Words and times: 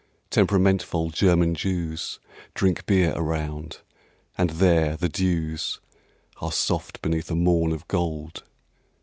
Temperamentvoll 0.31 1.11
German 1.13 1.53
Jews 1.53 2.17
Drink 2.55 2.87
beer 2.87 3.13
around; 3.15 3.81
and 4.35 4.49
there 4.49 4.97
the 4.97 5.09
dews 5.09 5.79
Are 6.37 6.51
soft 6.51 7.03
beneath 7.03 7.29
a 7.29 7.35
morn 7.35 7.71
of 7.71 7.87
gold. 7.87 8.41